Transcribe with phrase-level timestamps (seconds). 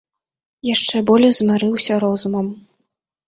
[0.75, 2.47] Яшчэ болей змарыўся розумам.